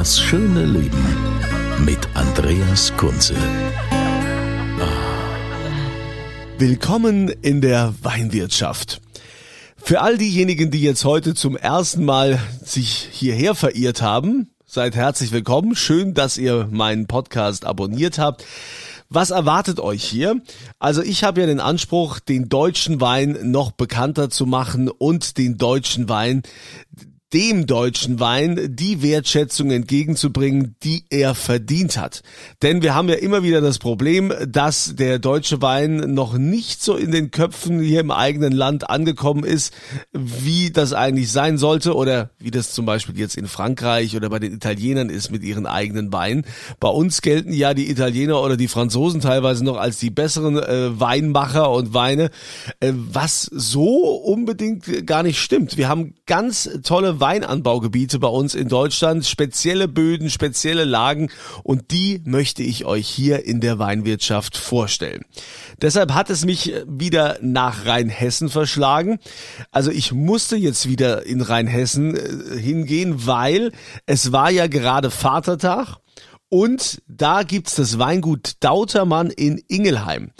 [0.00, 1.04] Das schöne Leben
[1.84, 3.34] mit Andreas Kunze.
[6.56, 9.02] Willkommen in der Weinwirtschaft.
[9.76, 15.32] Für all diejenigen, die jetzt heute zum ersten Mal sich hierher verirrt haben, seid herzlich
[15.32, 15.76] willkommen.
[15.76, 18.46] Schön, dass ihr meinen Podcast abonniert habt.
[19.10, 20.40] Was erwartet euch hier?
[20.78, 25.58] Also ich habe ja den Anspruch, den deutschen Wein noch bekannter zu machen und den
[25.58, 26.42] deutschen Wein
[27.32, 32.22] dem deutschen Wein die Wertschätzung entgegenzubringen, die er verdient hat.
[32.62, 36.96] Denn wir haben ja immer wieder das Problem, dass der deutsche Wein noch nicht so
[36.96, 39.72] in den Köpfen hier im eigenen Land angekommen ist,
[40.12, 44.40] wie das eigentlich sein sollte oder wie das zum Beispiel jetzt in Frankreich oder bei
[44.40, 46.44] den Italienern ist mit ihren eigenen Weinen.
[46.80, 50.98] Bei uns gelten ja die Italiener oder die Franzosen teilweise noch als die besseren äh,
[50.98, 52.30] Weinmacher und Weine,
[52.80, 55.76] äh, was so unbedingt gar nicht stimmt.
[55.76, 61.30] Wir haben ganz tolle Weinanbaugebiete bei uns in Deutschland, spezielle Böden, spezielle Lagen
[61.62, 65.24] und die möchte ich euch hier in der Weinwirtschaft vorstellen.
[65.80, 69.18] Deshalb hat es mich wieder nach Rheinhessen verschlagen.
[69.70, 73.72] Also ich musste jetzt wieder in Rheinhessen äh, hingehen, weil
[74.06, 75.96] es war ja gerade Vatertag.
[76.52, 80.32] Und da gibt's das Weingut Dautermann in Ingelheim.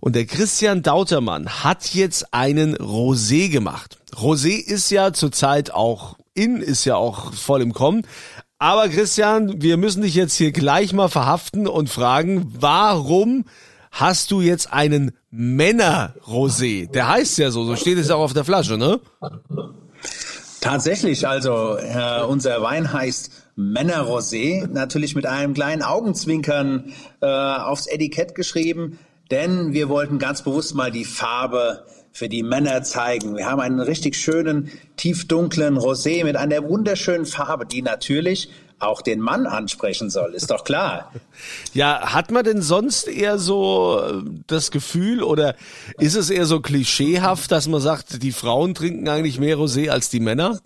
[0.00, 3.98] Und der Christian Dautermann hat jetzt einen Rosé gemacht.
[4.14, 8.06] Rosé ist ja zurzeit auch in, ist ja auch voll im Kommen.
[8.58, 13.44] Aber Christian, wir müssen dich jetzt hier gleich mal verhaften und fragen, warum
[13.90, 16.90] hast du jetzt einen Männer-Rosé?
[16.90, 19.00] Der heißt ja so, so steht es auch auf der Flasche, ne?
[20.60, 28.34] Tatsächlich, also äh, unser Wein heißt Männer-Rosé, natürlich mit einem kleinen Augenzwinkern äh, aufs Etikett
[28.34, 28.98] geschrieben,
[29.30, 31.84] denn wir wollten ganz bewusst mal die Farbe
[32.16, 33.36] für die Männer zeigen.
[33.36, 39.20] Wir haben einen richtig schönen, tiefdunklen Rosé mit einer wunderschönen Farbe, die natürlich auch den
[39.20, 41.12] Mann ansprechen soll, ist doch klar.
[41.74, 45.54] Ja, hat man denn sonst eher so äh, das Gefühl oder
[45.98, 50.08] ist es eher so klischeehaft, dass man sagt, die Frauen trinken eigentlich mehr Rosé als
[50.08, 50.60] die Männer?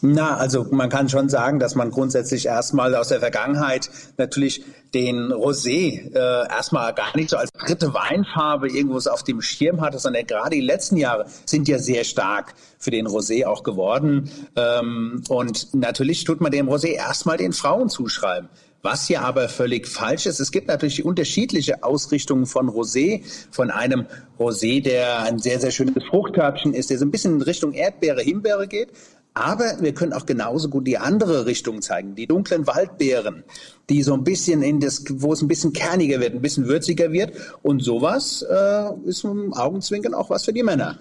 [0.00, 5.32] Na, also man kann schon sagen, dass man grundsätzlich erstmal aus der Vergangenheit natürlich den
[5.32, 10.26] Rosé äh, erstmal gar nicht so als dritte Weinfarbe irgendwo auf dem Schirm hatte, sondern
[10.26, 14.30] gerade die letzten Jahre sind ja sehr stark für den Rosé auch geworden.
[14.56, 18.48] Ähm, und natürlich tut man dem Rosé erstmal den Frauen zuschreiben.
[18.82, 23.22] Was ja aber völlig falsch ist, es gibt natürlich unterschiedliche Ausrichtungen von Rosé.
[23.52, 24.06] Von einem
[24.40, 28.22] Rosé, der ein sehr, sehr schönes Fruchtkörbchen ist, der so ein bisschen in Richtung Erdbeere,
[28.22, 28.88] Himbeere geht.
[29.34, 33.44] Aber wir können auch genauso gut die andere Richtung zeigen, die dunklen Waldbeeren,
[33.88, 37.12] die so ein bisschen in das, wo es ein bisschen kerniger wird, ein bisschen würziger
[37.12, 37.32] wird.
[37.62, 40.98] Und sowas äh, ist im Augenzwinkern auch was für die Männer.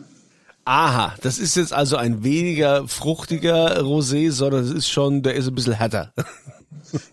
[0.64, 5.48] Aha, das ist jetzt also ein weniger fruchtiger Rosé, sondern es ist schon, der ist
[5.48, 6.14] ein bisschen härter.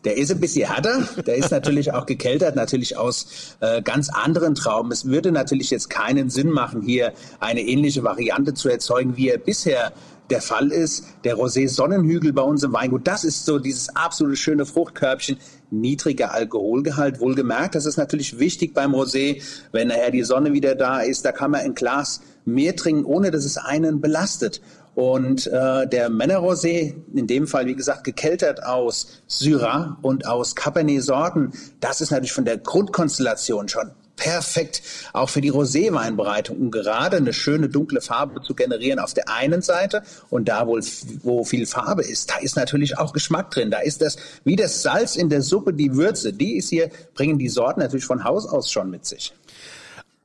[0.04, 4.56] Der ist ein bisschen härter, der ist natürlich auch gekeltert, natürlich aus äh, ganz anderen
[4.56, 4.90] Trauben.
[4.90, 9.38] Es würde natürlich jetzt keinen Sinn machen, hier eine ähnliche Variante zu erzeugen, wie er
[9.38, 9.92] bisher
[10.30, 11.04] der Fall ist.
[11.24, 15.38] Der Rosé Sonnenhügel bei uns im Weingut, das ist so dieses absolute schöne Fruchtkörbchen,
[15.70, 17.20] niedriger Alkoholgehalt.
[17.20, 21.32] Wohlgemerkt, das ist natürlich wichtig beim Rosé, wenn nachher die Sonne wieder da ist, da
[21.32, 24.60] kann man ein Glas mehr trinken, ohne dass es einen belastet.
[24.94, 31.52] Und äh, der Männerrosé, in dem Fall wie gesagt gekeltert aus Syrah und aus Cabernet-Sorten,
[31.78, 34.82] das ist natürlich von der Grundkonstellation schon perfekt
[35.12, 39.62] auch für die Roséweinbereitung, um gerade eine schöne dunkle Farbe zu generieren auf der einen
[39.62, 40.78] Seite und da wo,
[41.22, 43.70] wo viel Farbe ist, da ist natürlich auch Geschmack drin.
[43.70, 47.38] Da ist das wie das Salz in der Suppe, die Würze, die ist hier bringen
[47.38, 49.32] die Sorten natürlich von Haus aus schon mit sich.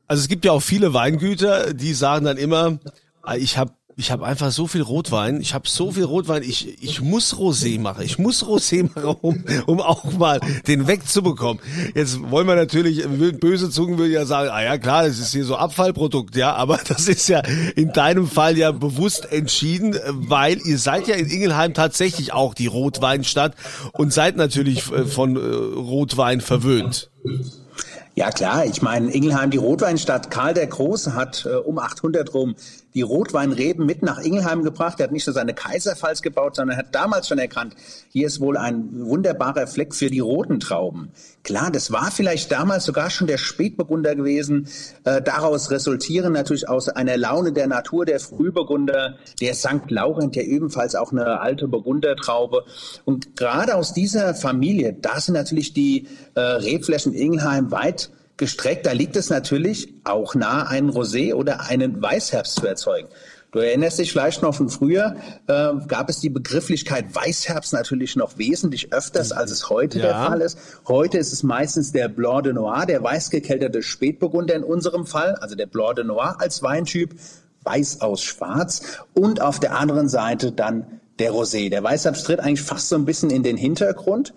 [0.07, 2.79] Also es gibt ja auch viele Weingüter, die sagen dann immer,
[3.37, 5.39] ich habe Ich habe einfach so viel Rotwein.
[5.39, 6.41] Ich habe so viel Rotwein.
[6.41, 8.03] Ich, ich muss Rosé machen.
[8.03, 11.61] Ich muss Rosé machen, um, um auch mal den wegzubekommen.
[11.93, 13.03] Jetzt wollen wir natürlich,
[13.39, 16.79] böse Zungen würden ja sagen, ah ja klar, das ist hier so Abfallprodukt, ja, aber
[16.87, 17.41] das ist ja
[17.75, 22.67] in deinem Fall ja bewusst entschieden, weil ihr seid ja in Ingelheim tatsächlich auch die
[22.67, 23.53] Rotweinstadt
[23.91, 27.11] und seid natürlich äh, von äh, Rotwein verwöhnt.
[28.15, 32.55] Ja klar, ich meine, Ingelheim, die Rotweinstadt, Karl der Große hat äh, um 800 rum
[32.95, 34.99] die Rotweinreben mit nach Ingelheim gebracht.
[34.99, 37.75] Er hat nicht nur seine Kaiserpfalz gebaut, sondern hat damals schon erkannt,
[38.09, 41.11] hier ist wohl ein wunderbarer Fleck für die roten Trauben.
[41.43, 44.67] Klar, das war vielleicht damals sogar schon der Spätburgunder gewesen.
[45.03, 49.89] Äh, daraus resultieren natürlich aus einer Laune der Natur der Frühburgunder, der St.
[49.89, 52.63] Laurent, der ebenfalls auch eine alte Burgundertraube.
[53.05, 58.91] Und gerade aus dieser Familie, da sind natürlich die äh, Rebflächen Ingelheim weit gestreckt, da
[58.91, 63.07] liegt es natürlich auch nah, einen Rosé oder einen Weißherbst zu erzeugen.
[63.53, 65.15] Du erinnerst dich vielleicht noch von früher,
[65.45, 70.06] äh, gab es die Begrifflichkeit Weißherbst natürlich noch wesentlich öfters, als es heute ja.
[70.06, 70.57] der Fall ist.
[70.88, 75.53] Heute ist es meistens der Blanc de Noir, der weißgekelterte Spätburgunder in unserem Fall, also
[75.53, 77.13] der Blanc de Noir als Weintyp,
[77.63, 81.69] weiß aus schwarz und auf der anderen Seite dann der Rosé.
[81.69, 84.33] Der Weißherbst tritt eigentlich fast so ein bisschen in den Hintergrund.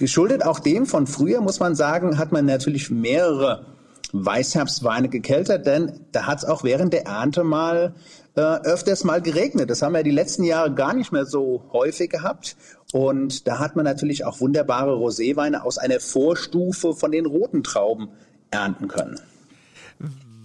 [0.00, 3.66] Geschuldet auch dem von früher, muss man sagen, hat man natürlich mehrere
[4.14, 7.94] Weißherbstweine gekeltert, denn da hat es auch während der Ernte mal
[8.34, 9.68] äh, öfters mal geregnet.
[9.68, 12.56] Das haben wir die letzten Jahre gar nicht mehr so häufig gehabt.
[12.94, 18.08] Und da hat man natürlich auch wunderbare Roséweine aus einer Vorstufe von den roten Trauben
[18.50, 19.20] ernten können.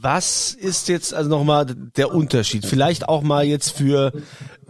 [0.05, 2.63] Was ist jetzt also nochmal der Unterschied?
[2.63, 4.13] Vielleicht auch mal jetzt für,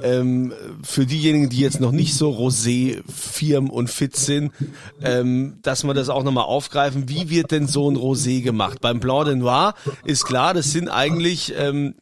[0.02, 4.54] ähm, für diejenigen, die jetzt noch nicht so rosé firm und fit sind,
[5.04, 7.10] ähm, dass man das auch nochmal aufgreifen.
[7.10, 8.80] Wie wird denn so ein Rosé gemacht?
[8.80, 9.74] Beim Blanc de Noir
[10.06, 11.96] ist klar, das sind eigentlich ähm,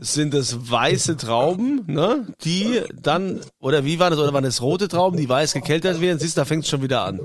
[0.00, 2.26] sind das weiße Trauben, ne?
[2.44, 6.18] Die dann, oder wie war das, oder waren das rote Trauben, die weiß gekeltert werden?
[6.18, 7.20] Siehst, da fängt es schon wieder an.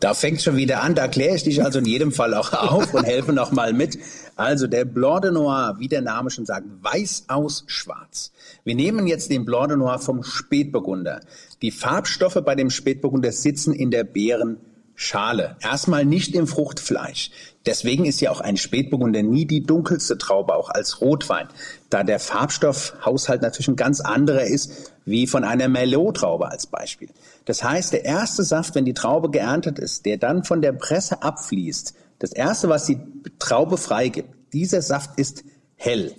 [0.00, 2.94] Da fängt schon wieder an, da kläre ich dich also in jedem Fall auch auf
[2.94, 3.98] und helfe nochmal mit.
[4.36, 8.32] Also der Blanc de Noir, wie der Name schon sagt, weiß aus schwarz.
[8.64, 11.20] Wir nehmen jetzt den Blanc de Noir vom Spätburgunder.
[11.62, 14.58] Die Farbstoffe bei dem Spätburgunder sitzen in der Beeren
[14.96, 15.56] Schale.
[15.60, 17.30] Erstmal nicht im Fruchtfleisch.
[17.66, 21.48] Deswegen ist ja auch ein Spätburgunder nie die dunkelste Traube, auch als Rotwein,
[21.90, 27.08] da der Farbstoffhaushalt natürlich ein ganz anderer ist, wie von einer Merlot-Traube als Beispiel.
[27.44, 31.22] Das heißt, der erste Saft, wenn die Traube geerntet ist, der dann von der Presse
[31.22, 32.98] abfließt, das erste, was die
[33.38, 35.44] Traube freigibt, dieser Saft ist
[35.76, 36.14] hell.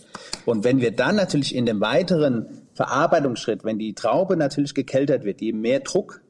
[0.46, 5.42] Und wenn wir dann natürlich in dem weiteren Verarbeitungsschritt, wenn die Traube natürlich gekeltert wird,
[5.42, 6.22] je mehr Druck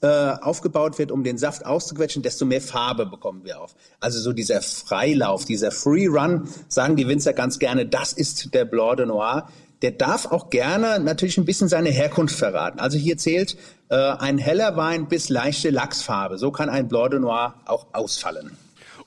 [0.00, 0.06] äh,
[0.40, 3.76] aufgebaut wird, um den Saft auszuquetschen, desto mehr Farbe bekommen wir auf.
[4.00, 8.64] Also so dieser Freilauf, dieser Free Run, sagen die Winzer ganz gerne, das ist der
[8.64, 9.48] Blanc de Noir.
[9.82, 12.80] Der darf auch gerne natürlich ein bisschen seine Herkunft verraten.
[12.80, 13.56] Also hier zählt
[13.90, 16.38] äh, ein heller Wein bis leichte Lachsfarbe.
[16.38, 18.56] So kann ein Blanc de Noir auch ausfallen.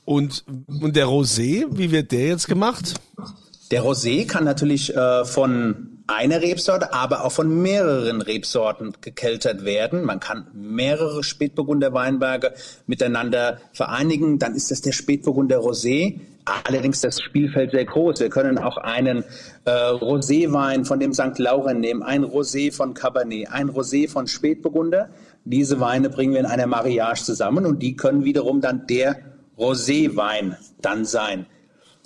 [0.05, 2.93] Und, und der Rosé, wie wird der jetzt gemacht?
[3.71, 10.05] Der Rosé kann natürlich äh, von einer Rebsorte, aber auch von mehreren Rebsorten gekeltert werden.
[10.05, 12.53] Man kann mehrere Spätburgunder Weinberge
[12.85, 14.37] miteinander vereinigen.
[14.37, 16.19] Dann ist das der Spätburgunder Rosé.
[16.65, 18.19] Allerdings das Spielfeld sehr groß.
[18.19, 19.23] Wir können auch einen
[19.65, 21.39] äh, Roséwein von dem St.
[21.39, 25.09] Laurent nehmen, ein Rosé von Cabernet, ein Rosé von Spätburgunder.
[25.43, 29.17] Diese Weine bringen wir in einer Mariage zusammen und die können wiederum dann der
[29.57, 31.45] Roséwein dann sein.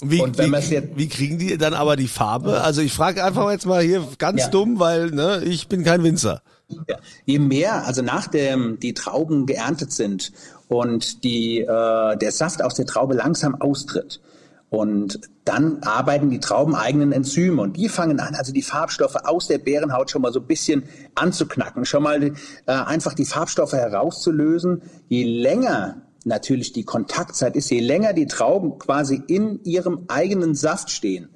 [0.02, 2.62] Wie, und wenn wie, jetzt, wie kriegen die dann aber die Farbe?
[2.62, 4.48] Also ich frage einfach jetzt mal hier ganz ja.
[4.50, 6.42] dumm, weil ne, ich bin kein Winzer.
[6.88, 6.98] Ja.
[7.26, 10.32] Je mehr, also nachdem die Trauben geerntet sind
[10.68, 14.22] und die, äh, der Saft aus der Traube langsam austritt,
[14.70, 19.48] und dann arbeiten die Trauben eigenen Enzyme und die fangen an, also die Farbstoffe aus
[19.48, 20.84] der Bärenhaut schon mal so ein bisschen
[21.16, 22.32] anzuknacken, schon mal äh,
[22.68, 24.84] einfach die Farbstoffe herauszulösen.
[25.08, 30.90] Je länger natürlich die Kontaktzeit ist, je länger die Trauben quasi in ihrem eigenen Saft
[30.90, 31.28] stehen,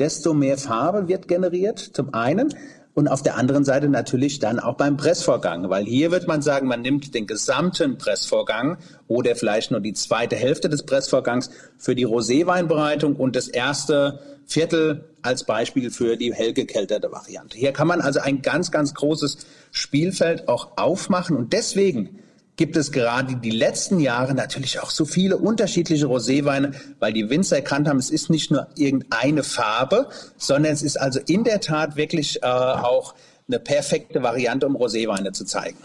[0.00, 2.52] desto mehr Farbe wird generiert, zum einen.
[2.94, 6.66] Und auf der anderen Seite natürlich dann auch beim Pressvorgang, weil hier wird man sagen,
[6.66, 12.04] man nimmt den gesamten Pressvorgang oder vielleicht nur die zweite Hälfte des Pressvorgangs für die
[12.04, 17.56] Roséweinbereitung und das erste Viertel als Beispiel für die hell gekelterte Variante.
[17.56, 22.18] Hier kann man also ein ganz, ganz großes Spielfeld auch aufmachen und deswegen
[22.58, 27.56] gibt es gerade die letzten Jahre natürlich auch so viele unterschiedliche Roséweine, weil die Winzer
[27.56, 31.96] erkannt haben, es ist nicht nur irgendeine Farbe, sondern es ist also in der Tat
[31.96, 33.14] wirklich äh, auch
[33.46, 35.78] eine perfekte Variante, um Roséweine zu zeigen.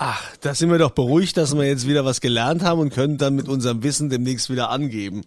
[0.00, 3.18] Ach, da sind wir doch beruhigt, dass wir jetzt wieder was gelernt haben und können
[3.18, 5.22] dann mit unserem Wissen demnächst wieder angeben.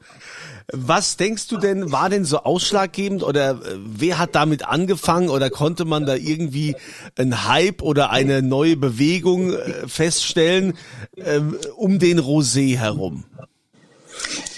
[0.71, 5.49] Was denkst du denn, war denn so ausschlaggebend oder äh, wer hat damit angefangen oder
[5.49, 6.77] konnte man da irgendwie
[7.17, 10.77] einen Hype oder eine neue Bewegung äh, feststellen
[11.17, 13.25] ähm, um den Rosé herum?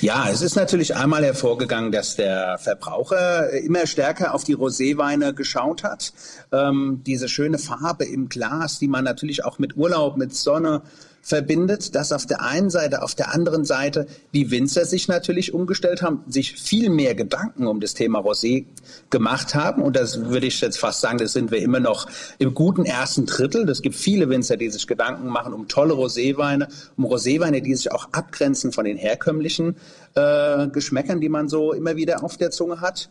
[0.01, 5.84] Ja, es ist natürlich einmal hervorgegangen, dass der Verbraucher immer stärker auf die Roséweine geschaut
[5.84, 6.13] hat.
[6.51, 10.82] Ähm, diese schöne Farbe im Glas, die man natürlich auch mit Urlaub, mit Sonne
[11.24, 16.01] verbindet, dass auf der einen Seite, auf der anderen Seite die Winzer sich natürlich umgestellt
[16.01, 18.65] haben, sich viel mehr Gedanken um das Thema Rosé
[19.10, 19.82] gemacht haben.
[19.82, 22.08] Und das würde ich jetzt fast sagen, das sind wir immer noch
[22.39, 23.68] im guten ersten Drittel.
[23.70, 27.89] Es gibt viele Winzer, die sich Gedanken machen um tolle Roséweine, um Roséweine, die sich
[27.92, 29.77] auch abgrenzen von den herkömmlichen
[30.15, 33.10] äh, Geschmäckern, die man so immer wieder auf der Zunge hat.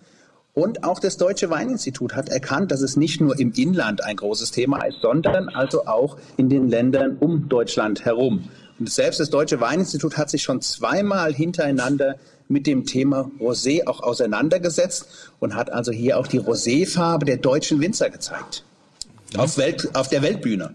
[0.54, 4.50] Und auch das Deutsche Weininstitut hat erkannt, dass es nicht nur im Inland ein großes
[4.50, 8.50] Thema ist, sondern also auch in den Ländern um Deutschland herum.
[8.78, 12.16] Und selbst das Deutsche Weininstitut hat sich schon zweimal hintereinander
[12.49, 15.06] mit dem Thema Rosé auch auseinandergesetzt
[15.40, 18.62] und hat also hier auch die Roséfarbe der deutschen Winzer gezeigt.
[19.38, 20.75] Auf, Welt, auf der Weltbühne.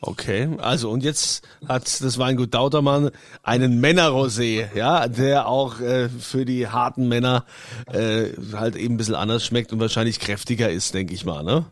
[0.00, 3.10] Okay, also und jetzt hat das Weingut Dautermann
[3.42, 7.44] einen Männerrosé, ja, der auch äh, für die harten Männer
[7.92, 11.66] äh, halt eben ein bisschen anders schmeckt und wahrscheinlich kräftiger ist, denke ich mal, ne?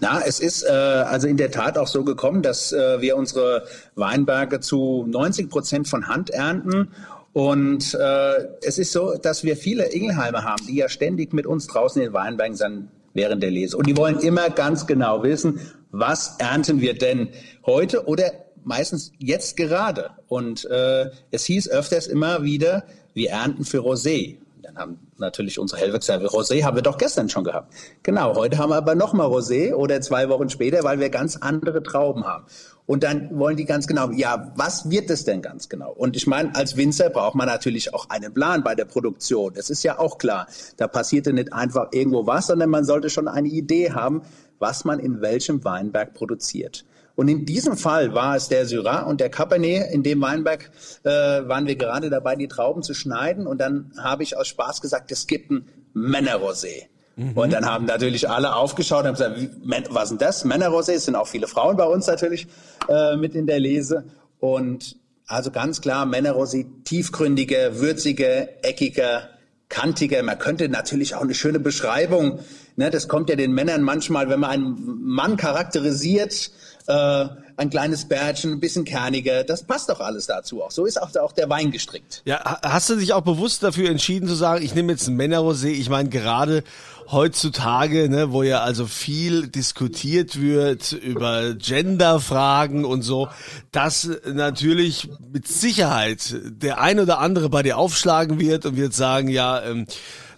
[0.00, 3.64] Na, es ist äh, also in der Tat auch so gekommen, dass äh, wir unsere
[3.94, 6.90] Weinberge zu 90 Prozent von Hand ernten
[7.32, 11.68] und äh, es ist so, dass wir viele Ingelheimer haben, die ja ständig mit uns
[11.68, 13.76] draußen in den Weinbergen sind während der Lese.
[13.76, 17.28] Und die wollen immer ganz genau wissen, was ernten wir denn
[17.64, 18.32] heute oder
[18.64, 20.10] meistens jetzt gerade.
[20.28, 24.36] Und äh, es hieß öfters immer wieder, wir ernten für Rosé.
[24.62, 27.72] Dann haben natürlich unsere gesagt, Rosé haben wir doch gestern schon gehabt.
[28.02, 31.82] Genau, heute haben wir aber nochmal Rosé oder zwei Wochen später, weil wir ganz andere
[31.82, 32.44] Trauben haben.
[32.84, 35.92] Und dann wollen die ganz genau, ja, was wird es denn ganz genau?
[35.92, 39.52] Und ich meine, als Winzer braucht man natürlich auch einen Plan bei der Produktion.
[39.54, 40.46] Das ist ja auch klar.
[40.78, 44.22] Da passierte nicht einfach irgendwo was, sondern man sollte schon eine Idee haben,
[44.58, 46.84] was man in welchem Weinberg produziert.
[47.18, 49.90] Und in diesem Fall war es der Syrah und der Cabernet.
[49.92, 50.70] In dem Weinberg
[51.02, 53.48] äh, waren wir gerade dabei, die Trauben zu schneiden.
[53.48, 56.84] Und dann habe ich aus Spaß gesagt, es gibt ein Männerrosé.
[57.16, 57.32] Mhm.
[57.32, 60.44] Und dann haben natürlich alle aufgeschaut und haben gesagt, was ist denn das?
[60.44, 62.46] Männerrosé, es sind auch viele Frauen bei uns natürlich
[62.88, 64.04] äh, mit in der Lese.
[64.38, 64.96] Und
[65.26, 69.28] also ganz klar, Männerrosé, tiefgründiger, würziger, eckiger,
[69.68, 70.22] kantiger.
[70.22, 72.40] Man könnte natürlich auch eine schöne Beschreibung,
[72.76, 76.50] ne, das kommt ja den Männern manchmal, wenn man einen Mann charakterisiert,
[76.86, 80.70] äh, ein kleines Bärtchen, ein bisschen kerniger, das passt doch alles dazu auch.
[80.70, 82.22] So ist auch, auch der Wein gestrickt.
[82.24, 85.68] Ja, hast du dich auch bewusst dafür entschieden zu sagen, ich nehme jetzt ein Männerrosé,
[85.68, 86.62] ich meine gerade
[87.10, 93.28] heutzutage, ne, wo ja also viel diskutiert wird über Genderfragen und so,
[93.72, 99.28] dass natürlich mit Sicherheit der ein oder andere bei dir aufschlagen wird und wird sagen,
[99.28, 99.86] ja, ähm,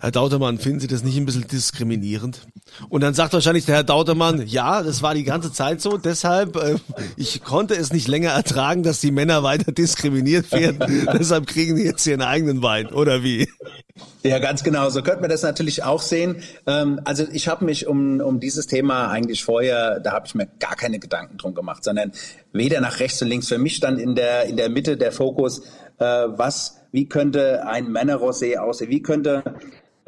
[0.01, 2.47] Herr Dautermann, finden Sie das nicht ein bisschen diskriminierend?
[2.89, 6.57] Und dann sagt wahrscheinlich der Herr Dautermann, ja, das war die ganze Zeit so, deshalb,
[6.57, 6.77] äh,
[7.17, 11.83] ich konnte es nicht länger ertragen, dass die Männer weiter diskriminiert werden, deshalb kriegen die
[11.83, 13.47] jetzt ihren eigenen Wein, oder wie?
[14.23, 14.89] Ja, ganz genau.
[14.89, 16.43] So könnte man das natürlich auch sehen.
[16.67, 20.47] Ähm, also ich habe mich um, um dieses Thema eigentlich vorher, da habe ich mir
[20.59, 22.13] gar keine Gedanken drum gemacht, sondern
[22.53, 23.49] weder nach rechts und links.
[23.49, 25.61] Für mich stand in der, in der Mitte der Fokus,
[25.99, 28.91] äh, was, wie könnte ein Männerrosé aussehen?
[28.91, 29.43] Wie könnte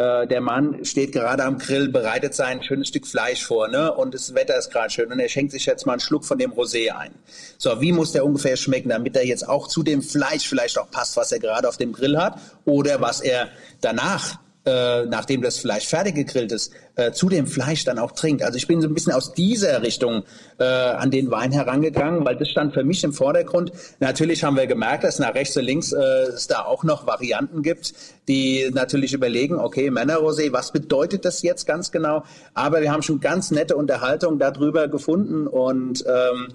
[0.02, 3.92] äh, der Mann steht gerade am Grill, bereitet sein schönes Stück Fleisch vor, ne?
[3.92, 6.38] Und das Wetter ist gerade schön und er schenkt sich jetzt mal einen Schluck von
[6.38, 7.12] dem Rosé ein.
[7.56, 10.90] So, wie muss der ungefähr schmecken, damit er jetzt auch zu dem Fleisch vielleicht auch
[10.90, 13.48] passt, was er gerade auf dem Grill hat oder was er
[13.80, 18.42] danach äh, nachdem das Fleisch fertig gegrillt ist, äh, zu dem Fleisch dann auch trinkt.
[18.42, 20.22] Also ich bin so ein bisschen aus dieser Richtung
[20.58, 23.72] äh, an den Wein herangegangen, weil das stand für mich im Vordergrund.
[23.98, 27.62] Natürlich haben wir gemerkt, dass nach rechts und links äh, es da auch noch Varianten
[27.62, 27.94] gibt,
[28.28, 32.24] die natürlich überlegen, okay, Männerrosé, was bedeutet das jetzt ganz genau?
[32.54, 36.48] Aber wir haben schon ganz nette Unterhaltung darüber gefunden und ähm,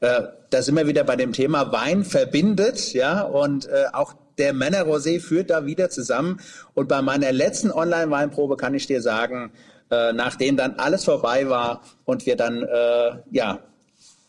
[0.00, 4.54] äh, da sind wir wieder bei dem Thema Wein verbindet, ja, und äh, auch der
[4.54, 6.40] Männerrosé führt da wieder zusammen.
[6.74, 9.52] Und bei meiner letzten Online-Weinprobe kann ich dir sagen,
[9.90, 13.60] äh, nachdem dann alles vorbei war und wir dann äh, ja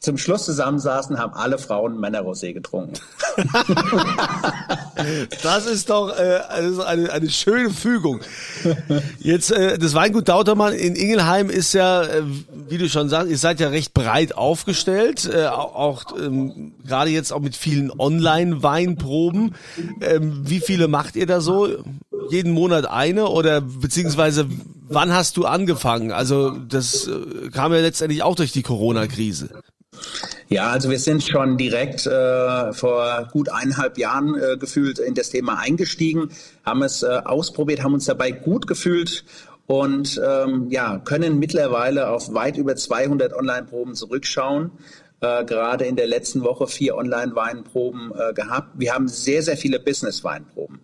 [0.04, 2.94] zum Schluss zusammensaßen, haben alle Frauen Männerrosé getrunken.
[5.44, 8.20] das ist doch äh, eine, eine schöne Fügung.
[9.20, 12.24] Jetzt äh, das Weingut Dautermann in Ingelheim ist ja, äh,
[12.68, 17.32] wie du schon sagst, ihr seid ja recht breit aufgestellt, äh, auch ähm, gerade jetzt
[17.32, 19.56] auch mit vielen Online-Weinproben.
[20.02, 21.70] Ähm, wie viele macht ihr da so?
[22.30, 24.48] Jeden Monat eine oder beziehungsweise
[24.90, 26.12] wann hast du angefangen?
[26.12, 29.63] Also das äh, kam ja letztendlich auch durch die Corona-Krise.
[30.50, 35.30] Ja, also wir sind schon direkt äh, vor gut eineinhalb Jahren äh, gefühlt in das
[35.30, 36.30] Thema eingestiegen,
[36.66, 39.24] haben es äh, ausprobiert, haben uns dabei gut gefühlt
[39.66, 44.72] und ähm, ja, können mittlerweile auf weit über 200 Online-Proben zurückschauen.
[45.22, 48.72] Äh, gerade in der letzten Woche vier Online-Weinproben äh, gehabt.
[48.78, 50.82] Wir haben sehr, sehr viele Business-Weinproben.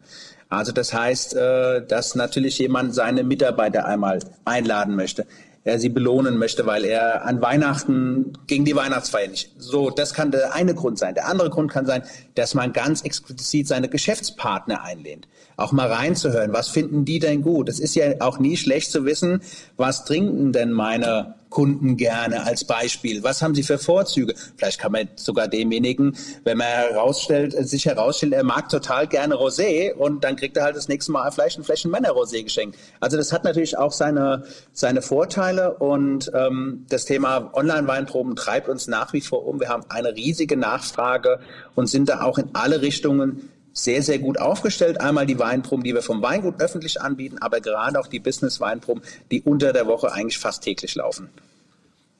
[0.47, 5.27] Also das heißt, äh, dass natürlich jemand seine Mitarbeiter einmal einladen möchte
[5.63, 9.51] er sie belohnen möchte, weil er an Weihnachten gegen die Weihnachtsfeier nicht.
[9.57, 11.15] So, das kann der eine Grund sein.
[11.15, 12.03] Der andere Grund kann sein,
[12.35, 15.27] dass man ganz explizit seine Geschäftspartner einlehnt.
[15.57, 17.69] Auch mal reinzuhören, was finden die denn gut?
[17.69, 19.41] Es ist ja auch nie schlecht zu wissen,
[19.75, 23.23] was trinken denn meine Kunden gerne als Beispiel?
[23.23, 24.33] Was haben sie für Vorzüge?
[24.57, 29.93] Vielleicht kann man sogar demjenigen, wenn man herausstellt, sich herausstellt, er mag total gerne Rosé
[29.93, 32.77] und dann kriegt er halt das nächste Mal vielleicht ein Fläschchen Männer Rosé geschenkt.
[32.99, 38.87] Also das hat natürlich auch seine, seine Vorteile und ähm, das Thema Online-Weinproben treibt uns
[38.87, 39.59] nach wie vor um.
[39.59, 41.39] Wir haben eine riesige Nachfrage
[41.75, 44.99] und sind da auch in alle Richtungen sehr, sehr gut aufgestellt.
[45.01, 49.41] Einmal die Weinproben, die wir vom Weingut öffentlich anbieten, aber gerade auch die Business-Weinproben, die
[49.41, 51.29] unter der Woche eigentlich fast täglich laufen.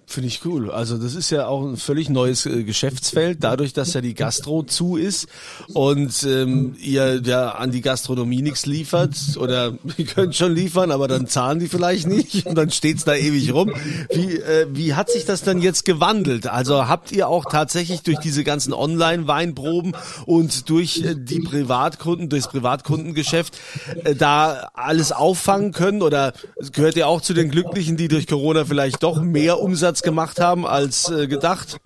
[0.09, 0.71] Finde ich cool.
[0.71, 4.63] Also das ist ja auch ein völlig neues äh, Geschäftsfeld, dadurch, dass ja die Gastro
[4.63, 5.27] zu ist
[5.75, 11.07] und ähm, ihr ja an die Gastronomie nichts liefert oder ihr könnt schon liefern, aber
[11.07, 13.71] dann zahlen die vielleicht nicht und dann steht's da ewig rum.
[14.11, 16.47] Wie, äh, wie hat sich das dann jetzt gewandelt?
[16.47, 22.47] Also habt ihr auch tatsächlich durch diese ganzen Online-Weinproben und durch äh, die Privatkunden, durchs
[22.47, 23.59] Privatkundengeschäft
[24.05, 26.33] äh, da alles auffangen können oder
[26.71, 30.39] gehört ihr auch zu den Glücklichen, die durch Corona vielleicht doch mehr Umsatz Umsatz gemacht
[30.39, 31.77] haben als äh, gedacht?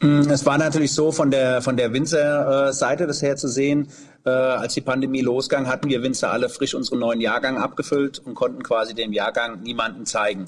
[0.00, 3.88] Mm, es war natürlich so von der von der Winzer-Seite das her zu sehen.
[4.24, 8.34] Äh, als die Pandemie losging, hatten wir Winzer alle frisch unseren neuen Jahrgang abgefüllt und
[8.34, 10.46] konnten quasi dem Jahrgang niemanden zeigen.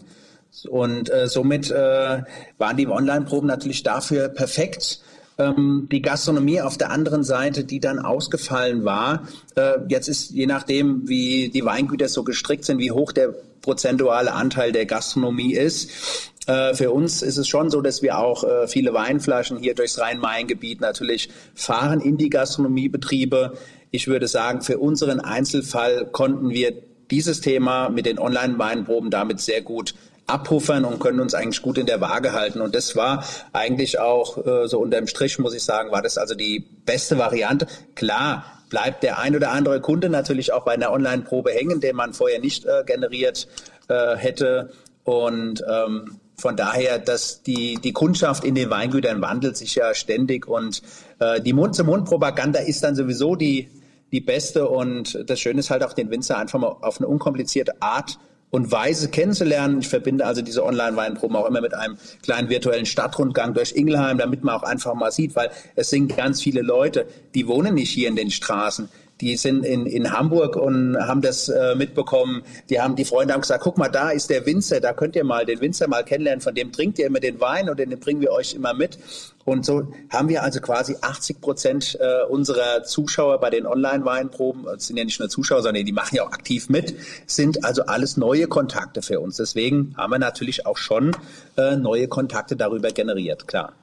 [0.68, 2.22] Und äh, somit äh,
[2.58, 5.00] waren die Online-Proben natürlich dafür perfekt.
[5.36, 9.26] Ähm, die Gastronomie auf der anderen Seite, die dann ausgefallen war.
[9.56, 14.32] Äh, jetzt ist je nachdem, wie die Weingüter so gestrickt sind, wie hoch der prozentuale
[14.32, 18.68] Anteil der Gastronomie ist, äh, für uns ist es schon so, dass wir auch äh,
[18.68, 23.56] viele Weinflaschen hier durchs Rhein-Main-Gebiet natürlich fahren in die Gastronomiebetriebe.
[23.90, 26.74] Ich würde sagen, für unseren Einzelfall konnten wir
[27.10, 29.94] dieses Thema mit den Online-Weinproben damit sehr gut
[30.26, 32.60] abpuffern und können uns eigentlich gut in der Waage halten.
[32.60, 36.34] Und das war eigentlich auch äh, so unterm Strich, muss ich sagen, war das also
[36.34, 37.66] die beste Variante.
[37.94, 42.14] Klar, bleibt der ein oder andere Kunde natürlich auch bei einer Online-Probe hängen, den man
[42.14, 43.48] vorher nicht äh, generiert
[43.88, 44.72] äh, hätte.
[45.04, 50.48] Und ähm, von daher, dass die, die Kundschaft in den Weingütern wandelt sich ja ständig
[50.48, 50.82] und
[51.20, 53.68] äh, die Mund-zu-Mund-Propaganda ist dann sowieso die,
[54.10, 57.80] die beste und das Schöne ist halt auch den Winzer einfach mal auf eine unkomplizierte
[57.80, 58.18] Art
[58.54, 59.80] und Weise kennenzulernen.
[59.80, 64.44] Ich verbinde also diese Online-Weinproben auch immer mit einem kleinen virtuellen Stadtrundgang durch Ingelheim, damit
[64.44, 68.06] man auch einfach mal sieht, weil es sind ganz viele Leute, die wohnen nicht hier
[68.06, 68.88] in den Straßen
[69.20, 72.42] die sind in, in Hamburg und haben das äh, mitbekommen.
[72.68, 75.24] Die haben die Freunde haben gesagt, guck mal, da ist der Winzer, da könnt ihr
[75.24, 78.20] mal den Winzer mal kennenlernen, von dem trinkt ihr immer den Wein und den bringen
[78.20, 78.98] wir euch immer mit.
[79.44, 84.86] Und so haben wir also quasi 80 Prozent äh, unserer Zuschauer bei den Online-Weinproben, das
[84.86, 86.94] sind ja nicht nur Zuschauer, sondern die machen ja auch aktiv mit,
[87.26, 89.36] sind also alles neue Kontakte für uns.
[89.36, 91.14] Deswegen haben wir natürlich auch schon
[91.56, 93.74] äh, neue Kontakte darüber generiert, klar.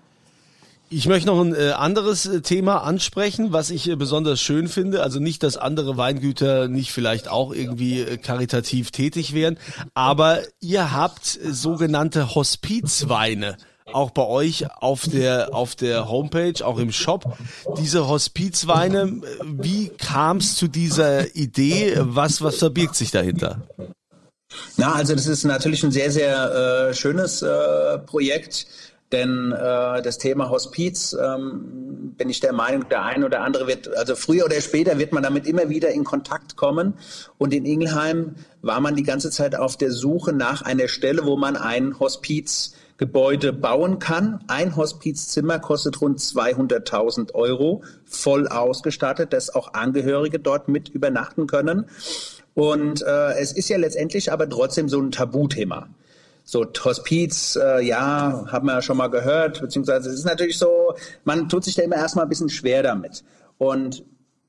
[0.93, 5.01] Ich möchte noch ein äh, anderes äh, Thema ansprechen, was ich äh, besonders schön finde.
[5.03, 9.57] Also nicht, dass andere Weingüter nicht vielleicht auch irgendwie karitativ tätig wären,
[9.93, 13.55] aber ihr habt sogenannte Hospizweine
[13.93, 17.37] auch bei euch auf der auf der Homepage, auch im Shop.
[17.77, 21.95] Diese Hospizweine, wie kam es zu dieser Idee?
[21.99, 23.61] Was was verbirgt sich dahinter?
[24.75, 27.45] Na, also das ist natürlich ein sehr sehr schönes
[28.07, 28.67] Projekt
[29.11, 33.95] denn äh, das Thema Hospiz, ähm, bin ich der Meinung, der eine oder andere wird,
[33.97, 36.93] also früher oder später wird man damit immer wieder in Kontakt kommen.
[37.37, 41.35] Und in Ingelheim war man die ganze Zeit auf der Suche nach einer Stelle, wo
[41.35, 44.43] man ein Hospizgebäude bauen kann.
[44.47, 51.85] Ein Hospizzimmer kostet rund 200.000 Euro, voll ausgestattet, dass auch Angehörige dort mit übernachten können.
[52.53, 55.87] Und äh, es ist ja letztendlich aber trotzdem so ein Tabuthema.
[56.51, 60.93] So Hospiz, äh, ja, haben wir ja schon mal gehört, beziehungsweise es ist natürlich so,
[61.23, 63.23] man tut sich da immer erstmal ein bisschen schwer damit.
[63.57, 64.03] Und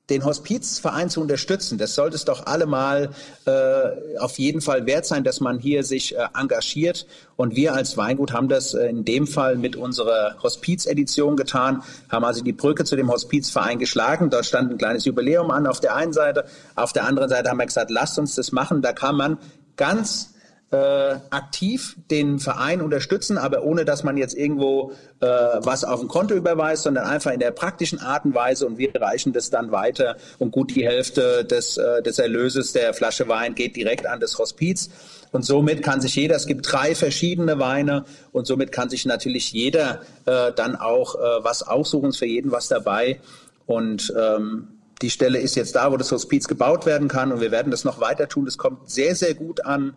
[0.09, 3.11] den Hospizverein zu unterstützen, das sollte es doch allemal
[3.45, 7.07] äh, auf jeden Fall wert sein, dass man hier sich äh, engagiert.
[7.37, 12.25] Und wir als Weingut haben das äh, in dem Fall mit unserer Hospizedition getan, haben
[12.25, 14.29] also die Brücke zu dem Hospizverein geschlagen.
[14.29, 16.43] Dort stand ein kleines Jubiläum an auf der einen Seite.
[16.75, 18.81] Auf der anderen Seite haben wir gesagt, lasst uns das machen.
[18.81, 19.37] Da kann man
[19.77, 20.32] ganz
[20.73, 26.07] äh, aktiv den Verein unterstützen, aber ohne dass man jetzt irgendwo äh, was auf ein
[26.07, 29.71] Konto überweist, sondern einfach in der praktischen Art und Weise und wir reichen das dann
[29.71, 34.19] weiter und gut die Hälfte des, äh, des Erlöses der Flasche Wein geht direkt an
[34.19, 34.89] das Hospiz.
[35.31, 39.51] Und somit kann sich jeder, es gibt drei verschiedene Weine und somit kann sich natürlich
[39.51, 43.19] jeder äh, dann auch äh, was aussuchen, ist für jeden was dabei.
[43.67, 44.67] Und ähm,
[45.03, 47.83] die Stelle ist jetzt da, wo das Hospiz gebaut werden kann und wir werden das
[47.83, 48.45] noch weiter tun.
[48.45, 49.95] Das kommt sehr, sehr gut an.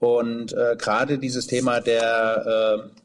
[0.00, 2.98] Und äh, gerade dieses Thema der äh,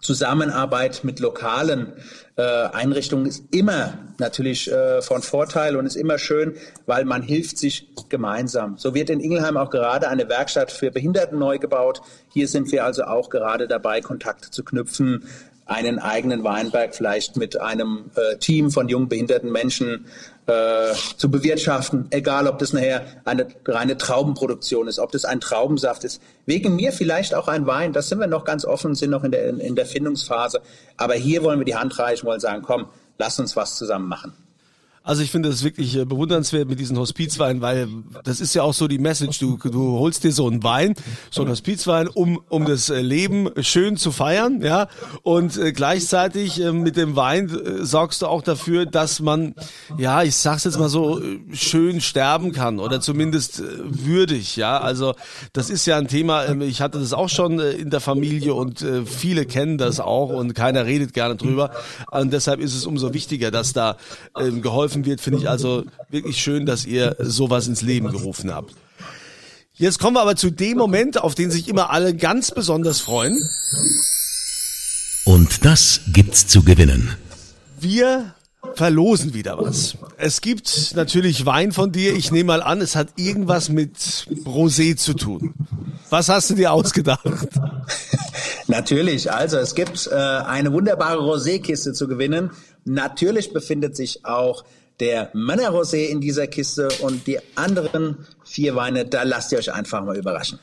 [0.00, 1.92] Zusammenarbeit mit lokalen
[2.36, 7.58] äh, Einrichtungen ist immer natürlich äh, von Vorteil und ist immer schön, weil man hilft
[7.58, 8.78] sich gemeinsam.
[8.78, 12.02] So wird in Ingelheim auch gerade eine Werkstatt für Behinderten neu gebaut.
[12.32, 15.24] Hier sind wir also auch gerade dabei, Kontakte zu knüpfen
[15.66, 20.06] einen eigenen Weinberg vielleicht mit einem äh, Team von jungen behinderten Menschen
[20.46, 26.04] äh, zu bewirtschaften, egal ob das nachher eine reine Traubenproduktion ist, ob das ein Traubensaft
[26.04, 26.20] ist.
[26.46, 29.30] Wegen mir vielleicht auch ein Wein, das sind wir noch ganz offen, sind noch in
[29.30, 30.60] der, in der Findungsphase.
[30.96, 32.86] Aber hier wollen wir die Hand reichen, wollen sagen, komm,
[33.18, 34.32] lass uns was zusammen machen.
[35.04, 37.88] Also ich finde das wirklich äh, bewundernswert mit diesen Hospizweinen, weil
[38.24, 39.38] das ist ja auch so die Message.
[39.38, 40.94] Du, du holst dir so einen Wein,
[41.30, 44.88] so einen Hospizwein, um, um das äh, Leben schön zu feiern, ja.
[45.22, 49.54] Und äh, gleichzeitig mit dem Wein sorgst du auch dafür, dass man,
[49.98, 51.20] ja, ich sag's jetzt mal so,
[51.52, 54.78] schön sterben kann oder zumindest würdig, ja.
[54.78, 55.14] Also
[55.52, 58.84] das ist ja ein Thema, äh, ich hatte das auch schon in der Familie und
[59.06, 61.70] viele kennen das auch und keiner redet gerne drüber.
[62.10, 63.96] Und deshalb ist es umso wichtiger, dass da
[64.36, 68.52] äh, geholfen geholfen wird, finde ich also wirklich schön, dass ihr sowas ins Leben gerufen
[68.52, 68.74] habt.
[69.74, 73.40] Jetzt kommen wir aber zu dem Moment, auf den sich immer alle ganz besonders freuen.
[75.24, 77.16] Und das gibt's zu gewinnen.
[77.80, 78.34] Wir
[78.74, 79.96] verlosen wieder was.
[80.18, 82.14] Es gibt natürlich Wein von dir.
[82.14, 83.96] Ich nehme mal an, es hat irgendwas mit
[84.44, 85.54] Rosé zu tun.
[86.10, 87.24] Was hast du dir ausgedacht?
[88.66, 89.32] Natürlich.
[89.32, 92.50] Also es gibt äh, eine wunderbare Rosé-Kiste zu gewinnen.
[92.84, 94.64] Natürlich befindet sich auch
[95.00, 100.04] der Männerrosé in dieser Kiste und die anderen vier Weine, da lasst ihr euch einfach
[100.04, 100.58] mal überraschen.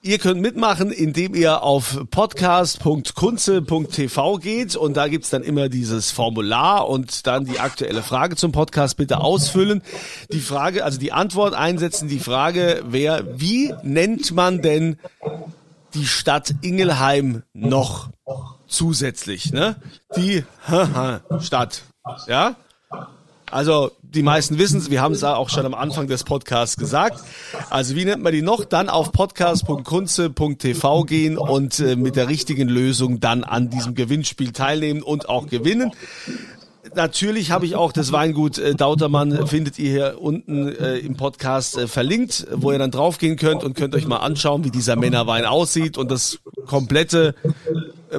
[0.00, 6.88] Ihr könnt mitmachen, indem ihr auf podcast.kunze.tv geht und da gibt's dann immer dieses Formular
[6.88, 9.82] und dann die aktuelle Frage zum Podcast bitte ausfüllen.
[10.30, 14.98] Die Frage, also die Antwort einsetzen, die Frage wäre, wie nennt man denn
[15.94, 18.10] die Stadt Ingelheim noch
[18.68, 19.74] zusätzlich, ne?
[20.16, 20.44] Die
[21.40, 21.82] Stadt.
[22.26, 22.56] Ja?
[23.50, 27.20] Also die meisten wissen es, wir haben es auch schon am Anfang des Podcasts gesagt.
[27.70, 28.64] Also wie nennt man die noch?
[28.64, 35.02] Dann auf podcast.kunze.tv gehen und äh, mit der richtigen Lösung dann an diesem Gewinnspiel teilnehmen
[35.02, 35.92] und auch gewinnen.
[36.94, 41.76] Natürlich habe ich auch das Weingut äh, Dautermann, findet ihr hier unten äh, im Podcast
[41.76, 45.44] äh, verlinkt, wo ihr dann draufgehen könnt und könnt euch mal anschauen, wie dieser Männerwein
[45.44, 47.34] aussieht und das komplette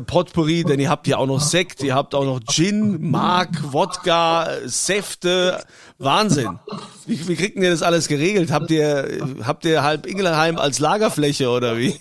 [0.06, 4.48] Potpourri, denn ihr habt hier auch noch Sekt, ihr habt auch noch Gin, Mark, Wodka,
[4.66, 5.64] Säfte,
[6.02, 6.60] Wahnsinn.
[7.06, 8.52] Wie, wie kriegt ihr das alles geregelt?
[8.54, 9.06] Habt ihr,
[9.46, 12.00] habt ihr halb Ingelheim als Lagerfläche oder wie?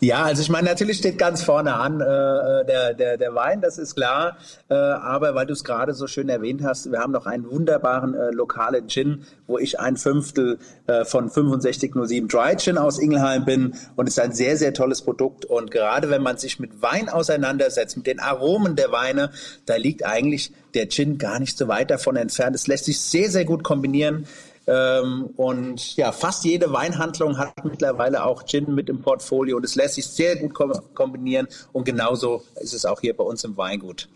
[0.00, 3.78] ja, also ich meine, natürlich steht ganz vorne an äh, der, der, der Wein, das
[3.78, 4.36] ist klar.
[4.68, 8.14] Äh, aber weil du es gerade so schön erwähnt hast, wir haben noch einen wunderbaren
[8.14, 13.74] äh, lokalen Gin, wo ich ein Fünftel äh, von 6507 Dry Gin aus Ingelheim bin.
[13.96, 15.46] Und es ist ein sehr, sehr tolles Produkt.
[15.46, 19.30] Und gerade wenn man sich mit Wein auseinandersetzt, mit den Aromen der Weine,
[19.64, 22.54] da liegt eigentlich der Gin gar nicht so weit davon entfernt.
[22.54, 24.26] Es lässt sich sehr, sehr gut kombinieren.
[24.68, 29.76] Ähm, und ja, fast jede Weinhandlung hat mittlerweile auch Gin mit im Portfolio und es
[29.76, 30.54] lässt sich sehr gut
[30.94, 34.08] kombinieren und genauso ist es auch hier bei uns im Weingut.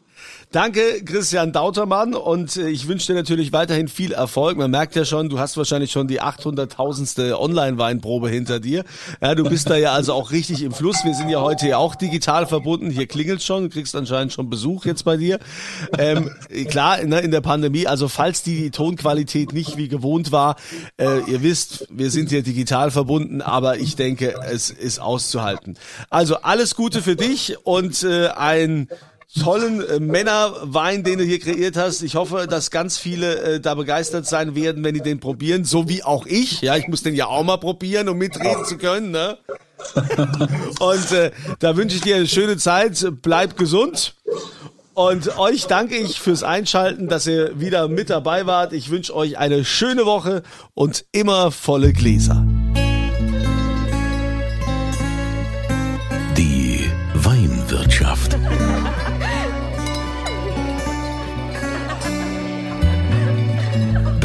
[0.52, 2.14] Danke, Christian Dautermann.
[2.14, 4.58] Und äh, ich wünsche dir natürlich weiterhin viel Erfolg.
[4.58, 8.84] Man merkt ja schon, du hast wahrscheinlich schon die 800.000ste Online-Weinprobe hinter dir.
[9.20, 11.04] Ja, du bist da ja also auch richtig im Fluss.
[11.04, 12.90] Wir sind ja heute ja auch digital verbunden.
[12.90, 13.64] Hier klingelt schon.
[13.64, 15.38] Du kriegst anscheinend schon Besuch jetzt bei dir.
[15.96, 16.30] Ähm,
[16.68, 20.56] klar, ne, in der Pandemie, also falls die Tonqualität nicht wie gewohnt war,
[20.96, 25.76] äh, ihr wisst, wir sind hier digital verbunden, aber ich denke, es ist auszuhalten.
[26.08, 28.88] Also alles Gute für dich und äh, ein
[29.38, 32.02] tollen äh, Männerwein, den du hier kreiert hast.
[32.02, 35.88] Ich hoffe, dass ganz viele äh, da begeistert sein werden, wenn die den probieren, so
[35.88, 36.60] wie auch ich.
[36.62, 39.10] Ja, ich muss den ja auch mal probieren, um mitreden zu können.
[39.10, 39.38] Ne?
[40.80, 43.06] Und äh, da wünsche ich dir eine schöne Zeit.
[43.22, 44.14] Bleib gesund.
[44.94, 48.72] Und euch danke ich fürs Einschalten, dass ihr wieder mit dabei wart.
[48.72, 50.42] Ich wünsche euch eine schöne Woche
[50.74, 52.44] und immer volle Gläser.